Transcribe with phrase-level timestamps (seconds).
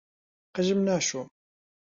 [0.55, 1.27] قژم ناشۆم.